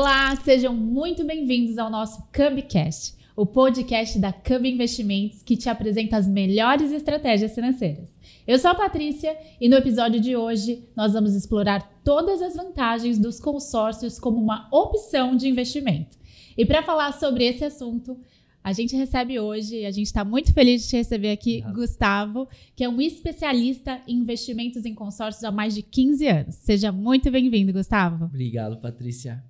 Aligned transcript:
Olá, 0.00 0.34
sejam 0.36 0.74
muito 0.74 1.22
bem-vindos 1.26 1.76
ao 1.76 1.90
nosso 1.90 2.26
Cubcast, 2.34 3.14
o 3.36 3.44
podcast 3.44 4.18
da 4.18 4.32
Cub 4.32 4.64
Investimentos 4.64 5.42
que 5.42 5.58
te 5.58 5.68
apresenta 5.68 6.16
as 6.16 6.26
melhores 6.26 6.90
estratégias 6.90 7.54
financeiras. 7.54 8.08
Eu 8.46 8.58
sou 8.58 8.70
a 8.70 8.74
Patrícia 8.74 9.36
e 9.60 9.68
no 9.68 9.76
episódio 9.76 10.18
de 10.18 10.34
hoje 10.34 10.88
nós 10.96 11.12
vamos 11.12 11.34
explorar 11.34 12.00
todas 12.02 12.40
as 12.40 12.56
vantagens 12.56 13.18
dos 13.18 13.38
consórcios 13.38 14.18
como 14.18 14.42
uma 14.42 14.68
opção 14.72 15.36
de 15.36 15.46
investimento. 15.46 16.16
E 16.56 16.64
para 16.64 16.82
falar 16.82 17.12
sobre 17.12 17.44
esse 17.44 17.66
assunto, 17.66 18.18
a 18.64 18.72
gente 18.72 18.96
recebe 18.96 19.38
hoje, 19.38 19.84
a 19.84 19.90
gente 19.90 20.06
está 20.06 20.24
muito 20.24 20.54
feliz 20.54 20.84
de 20.84 20.88
te 20.88 20.96
receber 20.96 21.32
aqui, 21.32 21.58
Obrigado. 21.58 21.74
Gustavo, 21.74 22.48
que 22.74 22.82
é 22.82 22.88
um 22.88 23.02
especialista 23.02 24.00
em 24.08 24.16
investimentos 24.16 24.86
em 24.86 24.94
consórcios 24.94 25.44
há 25.44 25.52
mais 25.52 25.74
de 25.74 25.82
15 25.82 26.26
anos. 26.26 26.54
Seja 26.54 26.90
muito 26.90 27.30
bem-vindo, 27.30 27.70
Gustavo. 27.70 28.24
Obrigado, 28.24 28.80
Patrícia. 28.80 29.44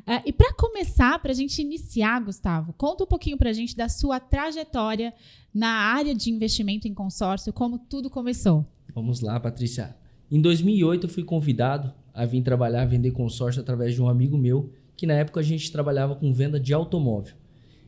Uh, 0.00 0.22
e 0.26 0.32
para 0.32 0.52
começar, 0.54 1.18
para 1.20 1.32
a 1.32 1.34
gente 1.34 1.60
iniciar, 1.60 2.20
Gustavo, 2.20 2.72
conta 2.72 3.04
um 3.04 3.06
pouquinho 3.06 3.36
para 3.36 3.50
a 3.50 3.52
gente 3.52 3.76
da 3.76 3.88
sua 3.88 4.18
trajetória 4.18 5.12
na 5.54 5.68
área 5.68 6.14
de 6.14 6.30
investimento 6.30 6.88
em 6.88 6.94
consórcio, 6.94 7.52
como 7.52 7.78
tudo 7.78 8.10
começou. 8.10 8.66
Vamos 8.94 9.20
lá, 9.20 9.38
Patrícia. 9.38 9.96
Em 10.30 10.40
2008, 10.40 11.06
eu 11.06 11.10
fui 11.10 11.24
convidado 11.24 11.92
a 12.14 12.24
vir 12.24 12.42
trabalhar, 12.42 12.84
vender 12.86 13.10
consórcio 13.10 13.60
através 13.60 13.94
de 13.94 14.02
um 14.02 14.08
amigo 14.08 14.36
meu, 14.36 14.72
que 14.96 15.06
na 15.06 15.14
época 15.14 15.40
a 15.40 15.42
gente 15.42 15.70
trabalhava 15.70 16.14
com 16.14 16.32
venda 16.32 16.58
de 16.58 16.72
automóvel. 16.72 17.34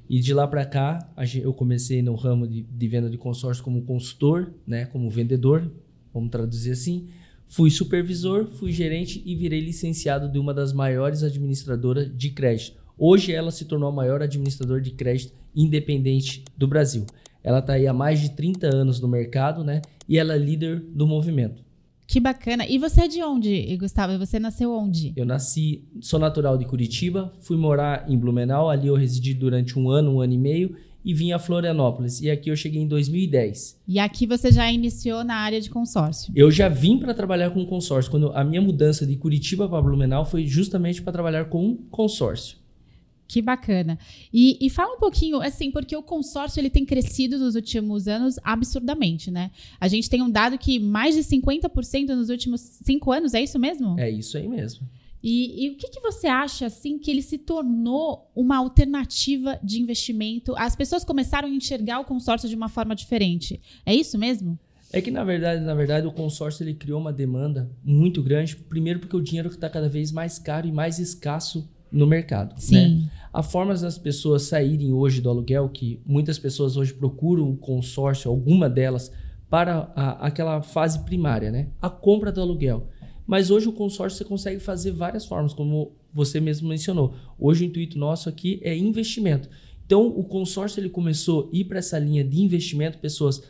E 0.09 0.21
de 0.21 0.35
lá 0.35 0.47
para 0.47 0.65
cá, 0.67 0.99
eu 1.43 1.53
comecei 1.55 2.03
no 2.03 2.15
ramo 2.15 2.47
de, 2.47 2.63
de, 2.63 2.89
venda 2.89 3.09
de 3.09 3.17
consórcio 3.17 3.65
como 3.65 3.83
consultor, 3.83 4.53
né, 4.67 4.85
como 4.87 5.09
vendedor, 5.09 5.71
vamos 6.13 6.31
traduzir 6.31 6.73
assim. 6.73 7.09
Fui 7.47 7.71
supervisor, 7.71 8.47
fui 8.47 8.73
gerente 8.73 9.23
e 9.25 9.35
virei 9.35 9.61
licenciado 9.61 10.29
de 10.31 10.39
uma 10.39 10.53
das 10.53 10.73
maiores 10.73 11.23
administradoras 11.23 12.11
de 12.17 12.31
crédito. 12.31 12.83
Hoje 12.99 13.33
ela 13.33 13.51
se 13.51 13.65
tornou 13.65 13.89
a 13.89 13.93
maior 13.93 14.23
administradora 14.23 14.81
de 14.81 14.91
crédito 14.93 15.33
independente 15.55 16.45
do 16.57 16.67
Brasil. 16.67 17.07
Ela 17.43 17.59
está 17.59 17.75
aí 17.75 17.87
há 17.87 17.93
mais 17.93 18.21
de 18.21 18.31
30 18.31 18.75
anos 18.75 19.01
no 19.01 19.09
mercado, 19.09 19.63
né? 19.63 19.83
E 20.09 20.19
ela 20.19 20.35
é 20.35 20.39
líder 20.39 20.81
do 20.81 21.07
movimento. 21.07 21.63
Que 22.07 22.21
bacana. 22.21 22.67
E 22.67 22.79
você 22.79 23.03
é 23.03 23.09
de 23.09 23.23
onde, 23.23 23.77
Gustavo? 23.77 24.19
Você 24.19 24.39
nasceu 24.39 24.73
onde? 24.73 25.13
Eu 25.17 25.25
nasci, 25.25 25.85
sou 26.01 26.21
natural 26.21 26.59
de 26.59 26.67
Curitiba, 26.67 27.33
fui 27.41 27.57
morar 27.57 28.05
em 28.09 28.19
Blumenau, 28.19 28.69
ali 28.69 28.89
eu 28.89 28.95
residi 28.95 29.33
durante 29.33 29.79
um 29.79 29.89
ano, 29.89 30.15
um 30.15 30.21
ano 30.21 30.33
e 30.33 30.39
meio, 30.39 30.77
e 31.05 31.13
vim 31.13 31.33
a 31.33 31.39
Florianópolis. 31.39 32.21
E 32.21 32.31
aqui 32.31 32.51
eu 32.51 32.57
cheguei 32.57 32.81
em 32.81 32.89
2010. 32.89 33.81
E 33.87 33.99
aqui 33.99 34.27
você 34.27 34.51
já 34.51 34.71
iniciou 34.73 35.23
na 35.23 35.37
área 35.37 35.61
de 35.61 35.69
consórcio? 35.69 36.33
Eu 36.35 36.51
já 36.51 36.69
vim 36.69 36.99
para 36.99 37.13
trabalhar 37.13 37.51
com 37.51 37.65
consórcio. 37.67 38.11
Quando 38.11 38.33
a 38.33 38.43
minha 38.43 38.63
mudança 38.63 39.07
de 39.07 39.17
Curitiba 39.17 39.69
para 39.69 39.83
Blumenau 39.83 40.25
foi 40.25 40.47
justamente 40.47 41.03
para 41.03 41.13
trabalhar 41.13 41.47
com 41.47 41.77
consórcio. 41.91 42.57
Que 43.27 43.41
bacana. 43.41 43.99
E, 44.33 44.59
e, 44.61 44.69
fala 44.69 44.95
um 44.95 44.99
pouquinho, 44.99 45.41
assim, 45.41 45.71
porque 45.71 45.97
o 45.97 46.03
consórcio 46.03 46.61
ele 46.61 46.69
tem 46.69 46.85
crescido 46.85 47.39
nos 47.39 47.55
últimos 47.55 48.07
anos 48.07 48.39
absurdamente, 48.45 49.31
né? 49.31 49.51
A 49.81 49.89
gente 49.89 50.11
tem 50.11 50.23
um 50.23 50.31
dado 50.31 50.59
que 50.59 50.79
mais 50.79 51.15
de 51.15 51.23
50% 51.23 52.09
nos 52.09 52.29
últimos 52.29 52.61
cinco 52.61 53.11
anos, 53.11 53.33
é 53.33 53.43
isso 53.43 53.59
mesmo? 53.59 53.99
É 53.99 54.11
isso 54.11 54.37
aí 54.37 54.47
mesmo. 54.47 54.87
E, 55.27 55.65
e 55.65 55.71
o 55.71 55.77
que, 55.79 55.89
que, 55.89 56.01
você 56.01 56.27
acha, 56.27 56.67
assim, 56.67 56.99
que 56.99 57.11
ele 57.11 57.23
se 57.23 57.39
tornou 57.39 58.31
uma 58.37 58.59
alternativa 58.59 59.59
de 59.65 59.81
investimento? 59.81 60.55
As 60.55 60.77
pessoas 60.77 61.03
começaram 61.03 61.49
a 61.49 61.51
enxergar 61.51 61.99
o 62.01 62.05
consórcio 62.05 62.47
de 62.47 62.55
uma 62.55 62.69
forma 62.69 62.95
diferente. 62.95 63.59
É 63.87 63.95
isso 63.95 64.19
mesmo? 64.19 64.59
É 64.93 65.01
que, 65.01 65.11
na 65.11 65.25
verdade, 65.25 65.65
na 65.65 65.75
verdade, 65.75 66.07
o 66.07 66.13
consórcio 66.13 66.63
ele 66.63 66.75
criou 66.75 67.01
uma 67.01 67.11
demanda 67.11 67.71
muito 67.83 68.23
grande. 68.23 68.55
Primeiro 68.55 69.01
porque 69.01 69.17
o 69.17 69.23
dinheiro 69.23 69.49
está 69.49 69.71
cada 69.71 69.89
vez 69.89 70.13
mais 70.13 70.39
caro 70.39 70.69
e 70.69 70.73
mais 70.73 70.99
escasso 70.99 71.67
no 71.91 72.07
mercado. 72.07 72.61
Sim. 72.61 72.75
Né? 72.75 73.11
A 73.33 73.43
forma 73.43 73.75
das 73.75 73.97
pessoas 73.97 74.43
saírem 74.43 74.93
hoje 74.93 75.23
do 75.23 75.31
aluguel, 75.31 75.71
que 75.71 76.03
muitas 76.05 76.39
pessoas 76.39 76.77
hoje 76.77 76.93
procuram 76.93 77.49
um 77.49 77.57
consórcio, 77.57 78.31
alguma 78.31 78.69
delas, 78.69 79.11
para 79.49 79.91
a, 79.97 80.27
aquela 80.27 80.61
fase 80.61 80.99
primária, 81.05 81.51
né? 81.51 81.69
A 81.81 81.89
compra 81.89 82.31
do 82.31 82.43
aluguel. 82.43 82.89
Mas 83.27 83.51
hoje 83.51 83.69
o 83.69 83.73
consórcio 83.73 84.19
você 84.19 84.25
consegue 84.25 84.61
fazer 84.61 84.93
várias 84.93 85.25
formas, 85.25 85.55
como 85.55 85.93
você 86.13 86.41
mesmo 86.41 86.69
mencionou. 86.69 87.15
Hoje 87.39 87.65
o 87.65 87.67
intuito 87.67 87.99
nosso 87.99 88.29
aqui 88.29 88.61
é 88.63 88.77
investimento. 88.77 89.49
Então 89.87 90.07
o 90.07 90.25
consórcio 90.25 90.81
ele 90.81 90.91
começou 90.91 91.51
a 91.53 91.57
ir 91.57 91.65
para 91.65 91.79
essa 91.79 91.99
linha 91.99 92.25
de 92.25 92.41
investimento, 92.41 92.99
pessoas 92.99 93.43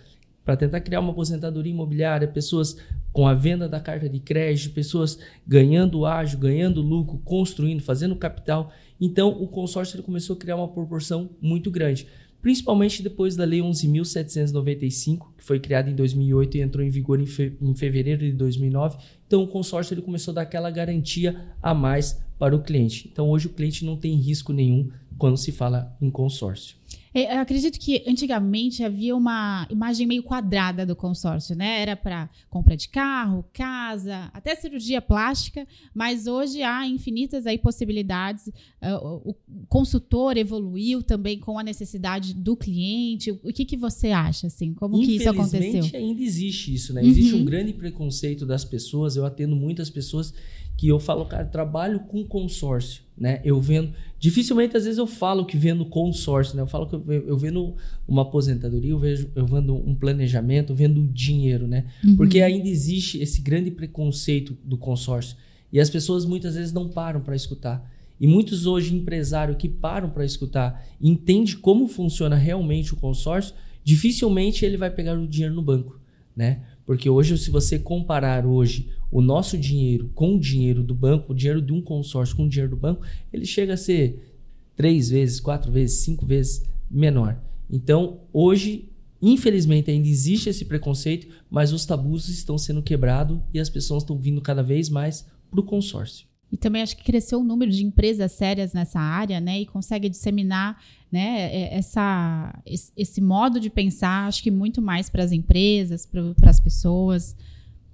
para 0.45 0.57
tentar 0.57 0.81
criar 0.81 1.01
uma 1.01 1.13
aposentadoria 1.13 1.73
imobiliária, 1.73 2.29
pessoas 2.29 2.77
com 3.13 3.27
a 3.27 3.33
venda 3.33 3.69
da 3.69 3.81
carta 3.81 4.09
de 4.09 4.21
crédito, 4.21 4.75
pessoas 4.75 5.19
ganhando 5.47 6.05
ágio, 6.05 6.39
ganhando 6.39 6.83
lucro, 6.83 7.19
construindo, 7.25 7.83
fazendo 7.83 8.15
capital. 8.15 8.71
Então, 9.01 9.29
o 9.31 9.49
consórcio 9.49 9.97
ele 9.97 10.03
começou 10.03 10.37
a 10.37 10.39
criar 10.39 10.57
uma 10.57 10.69
proporção 10.69 11.31
muito 11.41 11.71
grande, 11.71 12.07
principalmente 12.43 13.03
depois 13.03 13.37
da 13.37 13.45
Lei 13.45 13.61
11.795, 13.61 15.29
que 15.39 15.45
foi 15.45 15.59
criada 15.59 15.89
em 15.89 15.95
2008 15.95 16.57
e 16.57 16.61
entrou 16.61 16.85
em 16.85 16.91
vigor 16.91 17.21
em, 17.21 17.27
fe 17.27 17.57
em 17.63 17.75
fevereiro 17.75 18.21
de 18.21 18.33
2009. 18.33 18.99
Então, 19.35 19.43
o 19.43 19.49
consórcio 19.49 19.95
ele 19.95 20.01
começou 20.01 20.31
a 20.31 20.35
dar 20.37 20.43
aquela 20.43 20.71
garantia 20.71 21.45
a 21.61 21.75
mais 21.75 22.23
para 22.39 22.55
o 22.55 22.63
cliente. 22.63 23.11
Então, 23.13 23.29
hoje 23.29 23.49
o 23.49 23.51
cliente 23.51 23.85
não 23.85 23.97
tem 23.97 24.15
risco 24.15 24.53
nenhum 24.53 24.91
quando 25.19 25.37
se 25.37 25.51
fala 25.51 25.93
em 26.01 26.09
consórcio. 26.09 26.77
É, 27.15 27.37
eu 27.37 27.41
acredito 27.41 27.79
que 27.79 28.03
antigamente 28.09 28.83
havia 28.83 29.15
uma 29.15 29.69
imagem 29.71 30.05
meio 30.05 30.23
quadrada 30.23 30.85
do 30.85 30.97
consórcio, 30.97 31.55
né? 31.55 31.81
Era 31.81 31.95
para 31.95 32.29
compra 32.51 32.77
de 32.77 32.89
carro, 32.89 33.45
casa, 33.53 34.31
até 34.35 34.57
cirurgia 34.57 35.01
plástica, 35.01 35.67
mas 35.95 36.27
hoje 36.27 36.63
há 36.63 36.87
infinitas 36.89 37.47
aí 37.47 37.57
possibilidades. 37.57 38.51
É, 38.81 38.93
o 38.97 39.35
consultor 39.69 40.37
evoluiu 40.37 41.03
também 41.03 41.39
com 41.39 41.57
a 41.57 41.63
necessidade 41.63 42.35
do 42.35 42.57
cliente. 42.57 43.31
O 43.31 43.53
que, 43.53 43.65
que 43.65 43.77
você 43.77 44.09
acha, 44.09 44.49
assim? 44.49 44.75
Como 44.75 44.99
que 44.99 45.17
isso 45.17 45.31
aconteceu? 45.31 45.61
Infelizmente 45.61 45.97
ainda 45.97 46.23
existe 46.23 46.75
isso, 46.75 46.93
né? 46.93 47.01
Uhum. 47.01 47.09
Existe 47.09 47.35
um 47.37 47.45
grande 47.45 47.73
preconceito 47.73 48.45
das 48.45 48.65
pessoas. 48.65 49.15
Eu 49.15 49.25
atendo 49.25 49.55
muitas 49.55 49.89
pessoas 49.89 50.35
que 50.77 50.89
eu 50.89 50.99
falo, 50.99 51.25
cara, 51.25 51.45
trabalho 51.45 52.01
com 52.01 52.25
consórcio, 52.25 53.03
né? 53.17 53.41
Eu 53.45 53.61
vendo, 53.61 53.93
dificilmente 54.19 54.77
às 54.77 54.85
vezes 54.85 54.99
eu 54.99 55.07
falo 55.07 55.47
que 55.47 55.57
vendo 55.57 55.85
consórcio, 55.85 56.57
né? 56.57 56.63
Eu 56.63 56.67
falo 56.67 56.87
que 56.87 56.95
eu, 56.97 57.05
eu 57.13 57.39
vendo 57.39 57.75
uma 58.09 58.23
aposentadoria, 58.23 58.91
eu 58.91 58.99
vejo, 58.99 59.31
eu 59.37 59.47
vendo 59.47 59.75
um 59.75 59.95
planejamento, 59.95 60.73
eu 60.73 60.77
vendo 60.77 61.07
dinheiro, 61.07 61.67
né? 61.67 61.87
Uhum. 62.03 62.17
Porque 62.17 62.41
ainda 62.43 62.69
existe 62.69 63.21
esse 63.21 63.41
grande 63.41 63.71
preconceito 63.71 64.57
do 64.65 64.77
consórcio 64.77 65.37
e 65.73 65.81
as 65.81 65.91
pessoas 65.91 66.25
muitas 66.25 66.55
vezes 66.55 66.73
não 66.73 66.89
param 66.89 67.21
para 67.21 67.37
escutar. 67.37 67.91
E 68.21 68.27
muitos 68.27 68.67
hoje 68.67 68.95
empresários 68.95 69.57
que 69.57 69.69
param 69.69 70.09
para 70.11 70.25
escutar, 70.25 70.87
entende 71.01 71.57
como 71.57 71.89
funciona 71.89 72.37
realmente 72.37 72.95
o 72.95 72.97
consórcio, 72.97 73.55
dificilmente 73.83 74.65
ele 74.65 74.77
vai 74.77 74.91
pegar 74.91 75.19
o 75.19 75.27
dinheiro 75.27 75.55
no 75.55 75.63
banco, 75.63 75.99
né? 76.37 76.63
Porque 76.87 77.09
hoje, 77.09 77.37
se 77.39 77.51
você 77.51 77.79
comparar 77.79 78.47
hoje 78.47 78.89
o 79.15 79.23
nosso 79.23 79.57
dinheiro 79.57 80.11
com 80.13 80.35
o 80.35 80.41
dinheiro 80.41 80.83
do 80.83 80.93
banco, 80.93 81.33
o 81.33 81.37
dinheiro 81.37 81.63
de 81.63 81.73
um 81.73 81.81
consórcio 81.81 82.35
com 82.35 82.47
o 82.47 82.49
dinheiro 82.49 82.71
do 82.71 82.77
banco, 82.77 83.07
ele 83.33 83.47
chega 83.47 83.75
a 83.75 83.77
ser 83.77 84.35
três 84.75 85.09
vezes, 85.09 85.39
quatro 85.39 85.71
vezes, 85.71 85.99
cinco 85.99 86.27
vezes 86.27 86.65
menor. 86.91 87.41
Então, 87.71 88.23
hoje, 88.33 88.91
infelizmente, 89.23 89.89
ainda 89.89 90.09
existe 90.09 90.49
esse 90.49 90.65
preconceito, 90.65 91.29
mas 91.49 91.73
os 91.73 91.87
tabus 91.87 92.29
estão 92.29 92.59
sendo 92.59 92.83
quebrados 92.83 93.39
e 93.53 93.61
as 93.61 93.71
pessoas 93.71 94.03
estão 94.03 94.19
vindo 94.19 94.41
cada 94.41 94.65
vez 94.65 94.89
mais 94.89 95.25
para 95.49 95.61
o 95.61 95.63
consórcio. 95.63 96.27
E 96.51 96.57
também 96.57 96.83
acho 96.83 96.97
que 96.97 97.05
cresceu 97.05 97.39
o 97.39 97.45
número 97.45 97.71
de 97.71 97.85
empresas 97.85 98.33
sérias 98.33 98.73
nessa 98.73 98.99
área, 98.99 99.41
né? 99.41 99.61
E 99.61 99.67
consegue 99.67 100.09
disseminar 100.09 100.83
né, 101.11 101.55
é, 101.55 101.77
essa, 101.77 102.61
esse 102.97 103.21
modo 103.21 103.61
de 103.61 103.71
pensar, 103.71 104.27
acho 104.27 104.43
que 104.43 104.51
muito 104.51 104.83
mais 104.83 105.09
para 105.09 105.23
as 105.23 105.31
empresas, 105.31 106.05
para 106.05 106.51
as 106.51 106.59
pessoas. 106.59 107.37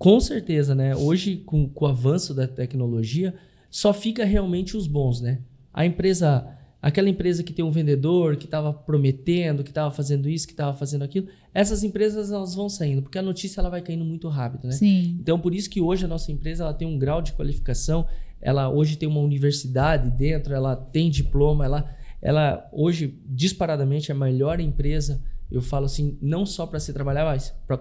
Com 0.01 0.19
certeza, 0.19 0.75
né? 0.75 0.97
Hoje, 0.97 1.37
com, 1.37 1.69
com 1.69 1.85
o 1.85 1.89
avanço 1.89 2.33
da 2.33 2.49
tecnologia, 2.49 3.35
só 3.71 3.93
fica 3.93 4.25
realmente 4.25 4.75
os 4.75 4.87
bons, 4.87 5.21
né? 5.21 5.43
A 5.75 5.85
empresa, 5.85 6.57
aquela 6.81 7.11
empresa 7.11 7.43
que 7.43 7.53
tem 7.53 7.63
um 7.63 7.71
vendedor, 7.71 8.37
que 8.37 8.47
estava 8.47 8.73
prometendo, 8.73 9.63
que 9.63 9.69
estava 9.69 9.91
fazendo 9.91 10.27
isso, 10.27 10.47
que 10.47 10.55
estava 10.55 10.75
fazendo 10.75 11.03
aquilo, 11.03 11.29
essas 11.53 11.85
empresas 11.85 12.33
elas 12.33 12.55
vão 12.55 12.67
saindo, 12.67 13.03
porque 13.03 13.19
a 13.19 13.23
notícia 13.23 13.61
ela 13.61 13.69
vai 13.69 13.83
caindo 13.83 14.03
muito 14.03 14.27
rápido, 14.29 14.69
né? 14.69 14.73
Sim. 14.73 15.19
Então, 15.21 15.39
por 15.39 15.55
isso 15.55 15.69
que 15.69 15.83
hoje 15.83 16.07
a 16.07 16.09
nossa 16.09 16.33
empresa 16.33 16.65
ela 16.65 16.73
tem 16.73 16.89
um 16.89 16.99
grau 16.99 17.21
de 17.21 17.35
qualificação, 17.35 18.07
ela 18.41 18.71
hoje 18.71 18.97
tem 18.97 19.07
uma 19.07 19.21
universidade 19.21 20.11
dentro, 20.11 20.55
ela 20.55 20.75
tem 20.75 21.11
diploma, 21.11 21.67
ela, 21.67 21.95
ela 22.23 22.67
hoje 22.73 23.21
disparadamente 23.27 24.11
é 24.11 24.15
a 24.15 24.19
melhor 24.19 24.61
empresa. 24.61 25.23
Eu 25.51 25.61
falo 25.61 25.85
assim, 25.85 26.17
não 26.23 26.47
só 26.47 26.65
para 26.65 26.81
se 26.81 26.91
trabalhar, 26.91 27.27
mas 27.27 27.55
para 27.69 27.77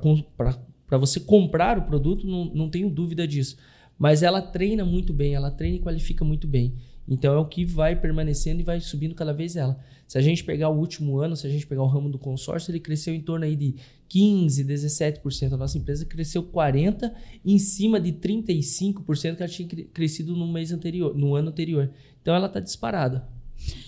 você 0.98 1.20
comprar 1.20 1.78
o 1.78 1.84
produto, 1.84 2.26
não, 2.26 2.46
não 2.46 2.70
tenho 2.70 2.90
dúvida 2.90 3.28
disso. 3.28 3.58
Mas 3.98 4.24
ela 4.24 4.42
treina 4.42 4.86
muito 4.86 5.14
bem, 5.14 5.36
ela 5.36 5.52
treina 5.52 5.78
e 5.78 5.80
qualifica 5.80 6.24
muito 6.24 6.48
bem. 6.48 6.74
Então 7.08 7.34
é 7.34 7.38
o 7.38 7.46
que 7.46 7.66
vai 7.66 7.96
permanecendo 7.96 8.62
e 8.62 8.64
vai 8.64 8.80
subindo 8.80 9.16
cada 9.16 9.34
vez 9.34 9.56
ela. 9.56 9.80
Se 10.08 10.18
a 10.18 10.22
gente 10.22 10.44
pegar 10.44 10.70
o 10.70 10.78
último 10.78 11.20
ano, 11.20 11.36
se 11.36 11.46
a 11.46 11.50
gente 11.50 11.66
pegar 11.68 11.82
o 11.82 11.88
ramo 11.88 12.10
do 12.10 12.20
consórcio, 12.20 12.72
ele 12.72 12.80
cresceu 12.80 13.14
em 13.14 13.22
torno 13.22 13.46
aí 13.46 13.56
de 13.56 13.76
15, 14.08 14.64
17%. 14.64 15.54
A 15.54 15.58
nossa 15.58 15.78
empresa 15.78 16.06
cresceu 16.06 16.44
40 16.44 17.14
em 17.44 17.58
cima 17.58 18.00
de 18.00 18.14
35% 18.14 19.36
que 19.36 19.44
ela 19.44 19.48
tinha 19.48 19.68
crescido 19.94 20.36
no 20.36 20.48
mês 20.48 20.72
anterior, 20.72 21.16
no 21.16 21.36
ano 21.36 21.50
anterior. 21.50 21.92
Então 22.22 22.34
ela 22.34 22.48
está 22.48 22.60
disparada. 22.60 23.28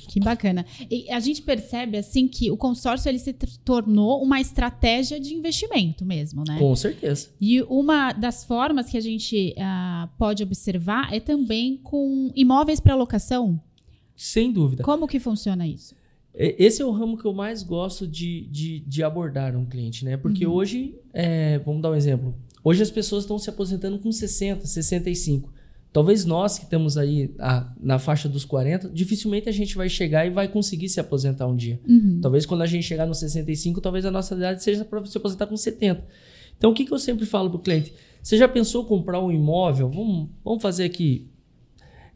Que 0.08 0.20
bacana. 0.20 0.66
E 0.90 1.10
a 1.10 1.20
gente 1.20 1.42
percebe 1.42 1.98
assim 1.98 2.28
que 2.28 2.52
o 2.52 2.58
consórcio 2.58 3.08
ele 3.08 3.20
se 3.20 3.34
tornou 3.64 4.22
uma 4.22 4.42
estratégia 4.42 5.20
de 5.20 5.34
investimento 5.34 6.06
mesmo, 6.06 6.44
né? 6.46 6.60
Com 6.60 6.76
certeza. 6.76 7.30
E 7.40 7.62
uma 7.64 8.12
das 8.12 8.44
formas 8.44 8.90
que 8.90 8.98
a 8.98 9.02
gente 9.02 9.56
uh, 9.58 10.10
pode 10.18 10.44
observar 10.44 11.14
é 11.14 11.20
também 11.20 11.78
com 11.78 12.30
imóveis 12.36 12.80
para 12.80 12.94
locação. 12.94 13.62
Sem 14.16 14.52
dúvida. 14.52 14.84
Como 14.84 15.08
que 15.08 15.20
funciona 15.20 15.66
isso? 15.66 15.96
Esse 16.34 16.82
é 16.82 16.86
o 16.86 16.92
ramo 16.92 17.18
que 17.18 17.26
eu 17.26 17.34
mais 17.34 17.62
gosto 17.62 18.08
de, 18.08 18.48
de, 18.48 18.80
de 18.82 19.04
abordar 19.04 19.56
um 19.56 19.66
cliente, 19.66 20.06
né? 20.06 20.16
Porque 20.16 20.46
uhum. 20.46 20.54
hoje, 20.54 20.96
é, 21.14 21.60
vamos 21.60 21.82
dar 21.82 21.92
um 21.92 21.96
exemplo. 21.96 22.34
Hoje 22.64 22.82
as 22.82 22.92
pessoas 22.92 23.24
estão 23.24 23.38
se 23.38 23.50
aposentando 23.50 24.00
com 24.00 24.12
60, 24.12 24.66
65. 24.66 25.52
Talvez 25.94 26.24
nós 26.24 26.58
que 26.58 26.64
estamos 26.64 26.98
aí 26.98 27.34
a, 27.38 27.70
na 27.80 28.00
faixa 28.00 28.30
dos 28.30 28.46
40, 28.46 28.90
dificilmente 28.90 29.50
a 29.50 29.52
gente 29.52 29.76
vai 29.76 29.90
chegar 29.90 30.26
e 30.26 30.30
vai 30.30 30.48
conseguir 30.48 30.88
se 30.88 31.02
aposentar 31.02 31.48
um 31.48 31.56
dia. 31.56 31.82
Uhum. 31.88 32.20
Talvez 32.22 32.46
quando 32.46 32.62
a 32.62 32.66
gente 32.66 32.84
chegar 32.84 33.06
nos 33.06 33.20
65, 33.20 33.82
talvez 33.82 34.06
a 34.06 34.12
nossa 34.12 34.34
idade 34.34 34.64
seja 34.64 34.86
para 34.86 35.06
se 35.06 35.18
aposentar 35.18 35.48
com 35.48 35.58
70. 35.58 36.06
Então 36.58 36.72
o 36.72 36.74
que, 36.74 36.86
que 36.86 36.94
eu 36.94 37.00
sempre 37.00 37.26
falo 37.26 37.50
para 37.50 37.58
o 37.58 37.62
cliente? 37.62 37.94
Você 38.24 38.38
já 38.38 38.48
pensou 38.48 38.86
comprar 38.86 39.20
um 39.20 39.32
imóvel? 39.32 39.90
Vamos, 39.90 40.30
vamos 40.46 40.62
fazer 40.62 40.86
aqui 40.86 41.28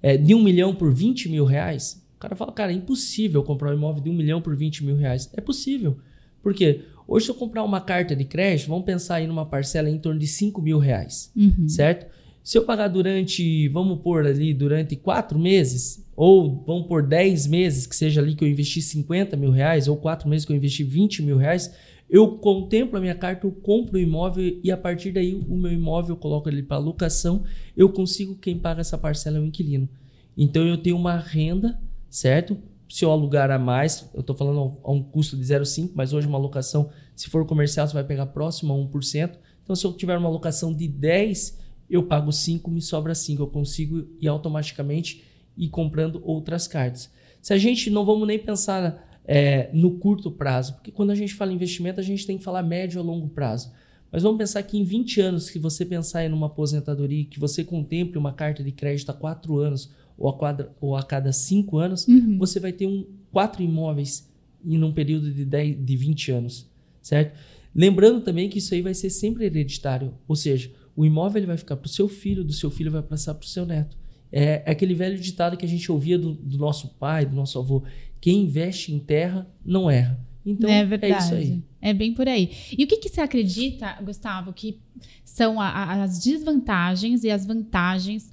é, 0.01 0.15
de 0.15 0.33
um 0.33 0.41
milhão 0.41 0.73
por 0.73 0.93
20 0.93 1.27
mil 1.27 1.43
reais? 1.43 2.01
O 2.15 2.19
cara 2.19 2.35
fala, 2.35 2.53
cara, 2.53 2.71
é 2.71 2.75
impossível 2.75 3.43
comprar 3.43 3.71
um 3.71 3.73
imóvel 3.73 4.01
de 4.01 4.09
um 4.09 4.13
milhão 4.13 4.41
por 4.41 4.55
20 4.55 4.85
mil 4.85 4.95
reais. 4.95 5.29
É 5.33 5.41
possível. 5.41 5.97
Por 6.41 6.53
quê? 6.53 6.85
Hoje, 7.07 7.25
se 7.25 7.31
eu 7.31 7.35
comprar 7.35 7.63
uma 7.63 7.81
carta 7.81 8.15
de 8.15 8.23
crédito, 8.23 8.69
vamos 8.69 8.85
pensar 8.85 9.15
aí 9.15 9.27
numa 9.27 9.45
parcela 9.45 9.89
em 9.89 9.97
torno 9.97 10.19
de 10.19 10.27
5 10.27 10.61
mil 10.61 10.79
reais, 10.79 11.31
uhum. 11.35 11.67
certo? 11.67 12.07
Se 12.45 12.59
eu 12.59 12.63
pagar 12.63 12.89
durante, 12.89 13.67
vamos 13.69 14.01
pôr 14.03 14.27
ali, 14.27 14.53
durante 14.53 14.95
quatro 14.95 15.39
meses, 15.39 16.05
ou 16.15 16.63
vamos 16.63 16.85
pôr 16.85 17.01
10 17.01 17.47
meses, 17.47 17.87
que 17.87 17.95
seja 17.95 18.21
ali 18.21 18.35
que 18.35 18.43
eu 18.43 18.47
investi 18.47 18.83
50 18.83 19.35
mil 19.35 19.49
reais, 19.49 19.87
ou 19.87 19.97
quatro 19.97 20.29
meses 20.29 20.45
que 20.45 20.53
eu 20.53 20.55
investi 20.55 20.83
20 20.83 21.23
mil 21.23 21.37
reais, 21.37 21.75
eu 22.07 22.37
contemplo 22.37 22.99
a 22.99 23.01
minha 23.01 23.15
carta, 23.15 23.47
eu 23.47 23.51
compro 23.51 23.95
o 23.95 23.99
imóvel 23.99 24.59
e 24.63 24.71
a 24.71 24.77
partir 24.77 25.11
daí 25.11 25.33
o 25.33 25.57
meu 25.57 25.73
imóvel 25.73 26.11
eu 26.11 26.19
coloco 26.19 26.47
ele 26.47 26.61
para 26.61 26.77
locação, 26.77 27.43
eu 27.75 27.89
consigo, 27.89 28.35
quem 28.35 28.59
paga 28.59 28.81
essa 28.81 28.95
parcela 28.95 29.37
é 29.37 29.41
o 29.41 29.45
inquilino. 29.45 29.89
Então 30.37 30.67
eu 30.67 30.77
tenho 30.77 30.97
uma 30.97 31.17
renda, 31.17 31.81
certo? 32.11 32.55
Se 32.87 33.03
eu 33.03 33.09
alugar 33.09 33.49
a 33.49 33.57
mais, 33.57 34.07
eu 34.13 34.21
estou 34.21 34.35
falando 34.35 34.77
a 34.83 34.91
um 34.91 35.01
custo 35.01 35.35
de 35.35 35.43
0,5, 35.43 35.93
mas 35.95 36.13
hoje 36.13 36.27
uma 36.27 36.37
locação, 36.37 36.91
se 37.15 37.27
for 37.27 37.43
comercial, 37.47 37.87
você 37.87 37.93
vai 37.95 38.03
pegar 38.03 38.27
próximo 38.27 38.71
a 38.71 38.77
1%. 38.77 39.31
Então 39.63 39.75
se 39.75 39.83
eu 39.83 39.93
tiver 39.93 40.15
uma 40.15 40.29
locação 40.29 40.71
de 40.71 40.87
10, 40.87 41.64
eu 41.89 42.03
pago 42.03 42.31
5, 42.31 42.69
me 42.69 42.81
sobra 42.81 43.13
5. 43.13 43.41
Eu 43.41 43.47
consigo 43.47 44.07
ir 44.19 44.27
automaticamente 44.27 45.23
ir 45.57 45.69
comprando 45.69 46.21
outras 46.23 46.67
cartas. 46.67 47.09
Se 47.41 47.53
a 47.53 47.57
gente 47.57 47.89
não 47.89 48.05
vamos 48.05 48.27
nem 48.27 48.39
pensar 48.39 49.21
é, 49.25 49.69
no 49.73 49.91
curto 49.97 50.31
prazo, 50.31 50.73
porque 50.73 50.91
quando 50.91 51.11
a 51.11 51.15
gente 51.15 51.33
fala 51.33 51.51
em 51.51 51.55
investimento, 51.55 51.99
a 51.99 52.03
gente 52.03 52.25
tem 52.25 52.37
que 52.37 52.43
falar 52.43 52.63
médio 52.63 52.99
a 52.99 53.03
longo 53.03 53.29
prazo. 53.29 53.71
Mas 54.11 54.23
vamos 54.23 54.37
pensar 54.37 54.63
que 54.63 54.77
em 54.77 54.83
20 54.83 55.21
anos, 55.21 55.49
que 55.49 55.59
você 55.59 55.85
pensar 55.85 56.25
em 56.25 56.31
uma 56.31 56.47
aposentadoria, 56.47 57.25
que 57.25 57.39
você 57.39 57.63
contemple 57.63 58.17
uma 58.17 58.33
carta 58.33 58.63
de 58.63 58.71
crédito 58.71 59.09
a 59.09 59.13
4 59.13 59.57
anos 59.59 59.91
ou 60.17 60.29
a, 60.29 60.33
quadra, 60.37 60.71
ou 60.79 60.95
a 60.95 61.03
cada 61.03 61.31
5 61.31 61.77
anos, 61.77 62.07
uhum. 62.07 62.37
você 62.37 62.59
vai 62.59 62.71
ter 62.71 62.87
um, 62.87 63.05
quatro 63.31 63.61
imóveis 63.61 64.29
em 64.63 64.81
um 64.81 64.93
período 64.93 65.31
de, 65.31 65.43
10, 65.43 65.85
de 65.85 65.97
20 65.97 66.31
anos, 66.31 66.69
certo? 67.01 67.37
Lembrando 67.75 68.21
também 68.21 68.47
que 68.47 68.59
isso 68.59 68.73
aí 68.73 68.81
vai 68.81 68.93
ser 68.93 69.09
sempre 69.09 69.45
hereditário, 69.45 70.13
ou 70.27 70.35
seja, 70.35 70.71
o 70.95 71.05
imóvel 71.05 71.39
ele 71.39 71.47
vai 71.47 71.57
ficar 71.57 71.75
para 71.75 71.87
o 71.87 71.89
seu 71.89 72.07
filho, 72.07 72.43
do 72.43 72.53
seu 72.53 72.71
filho 72.71 72.91
vai 72.91 73.01
passar 73.01 73.33
para 73.33 73.45
o 73.45 73.49
seu 73.49 73.65
neto. 73.65 73.97
É, 74.31 74.63
é, 74.65 74.71
aquele 74.71 74.93
velho 74.93 75.19
ditado 75.19 75.57
que 75.57 75.65
a 75.65 75.67
gente 75.67 75.91
ouvia 75.91 76.17
do, 76.17 76.33
do, 76.33 76.57
nosso 76.57 76.89
pai, 76.99 77.25
do 77.25 77.35
nosso 77.35 77.59
avô: 77.59 77.83
quem 78.19 78.43
investe 78.43 78.93
em 78.93 78.99
terra 78.99 79.47
não 79.63 79.89
erra. 79.89 80.19
Então, 80.45 80.69
é, 80.69 80.85
verdade. 80.85 81.13
é 81.13 81.17
isso 81.17 81.33
aí. 81.33 81.63
É 81.81 81.93
bem 81.93 82.13
por 82.13 82.27
aí. 82.27 82.51
E 82.77 82.83
o 82.83 82.87
que, 82.87 82.97
que 82.97 83.09
você 83.09 83.21
acredita, 83.21 83.97
Gustavo, 84.03 84.53
que 84.53 84.79
são 85.23 85.59
a, 85.59 85.67
a, 85.67 86.03
as 86.03 86.19
desvantagens 86.19 87.23
e 87.23 87.31
as 87.31 87.45
vantagens 87.45 88.31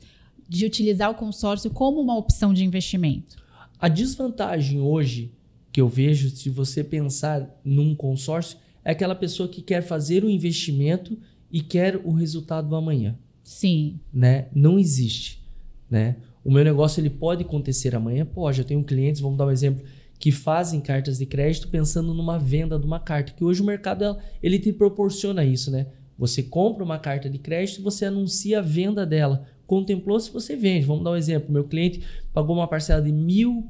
de 0.48 0.66
utilizar 0.66 1.10
o 1.10 1.14
consórcio 1.14 1.70
como 1.70 2.00
uma 2.00 2.16
opção 2.16 2.52
de 2.52 2.64
investimento? 2.64 3.42
A 3.78 3.88
desvantagem 3.88 4.80
hoje 4.80 5.32
que 5.72 5.80
eu 5.80 5.88
vejo, 5.88 6.28
se 6.30 6.50
você 6.50 6.84
pensar 6.84 7.48
num 7.64 7.94
consórcio, 7.94 8.58
é 8.84 8.90
aquela 8.92 9.14
pessoa 9.14 9.48
que 9.48 9.62
quer 9.62 9.82
fazer 9.82 10.22
o 10.22 10.30
investimento 10.30 11.18
e 11.52 11.60
quer 11.60 12.00
o 12.02 12.12
resultado 12.12 12.68
do 12.68 12.76
amanhã. 12.76 13.16
Sim. 13.44 14.00
Né? 14.12 14.46
Não 14.54 14.78
existe, 14.78 15.44
né? 15.90 16.16
O 16.44 16.50
meu 16.50 16.64
negócio 16.64 17.00
ele 17.00 17.10
pode 17.10 17.42
acontecer 17.42 17.94
amanhã, 17.94 18.24
pode. 18.24 18.60
Eu 18.60 18.64
tenho 18.64 18.82
clientes, 18.82 19.20
vamos 19.20 19.38
dar 19.38 19.46
um 19.46 19.50
exemplo, 19.50 19.84
que 20.18 20.32
fazem 20.32 20.80
cartas 20.80 21.18
de 21.18 21.26
crédito 21.26 21.68
pensando 21.68 22.14
numa 22.14 22.38
venda 22.38 22.78
de 22.78 22.86
uma 22.86 22.98
carta, 22.98 23.32
que 23.32 23.44
hoje 23.44 23.62
o 23.62 23.64
mercado 23.64 24.16
ele 24.42 24.58
te 24.58 24.72
proporciona 24.72 25.44
isso, 25.44 25.70
né? 25.70 25.86
Você 26.18 26.42
compra 26.42 26.84
uma 26.84 26.98
carta 26.98 27.28
de 27.28 27.38
crédito 27.38 27.80
e 27.80 27.82
você 27.82 28.04
anuncia 28.04 28.58
a 28.58 28.62
venda 28.62 29.04
dela. 29.04 29.44
Contemplou 29.66 30.20
se 30.20 30.30
você 30.30 30.54
vende. 30.54 30.86
Vamos 30.86 31.02
dar 31.02 31.12
um 31.12 31.16
exemplo. 31.16 31.52
Meu 31.52 31.64
cliente 31.64 32.02
pagou 32.32 32.54
uma 32.54 32.68
parcela 32.68 33.00
de 33.02 33.10
mil, 33.10 33.68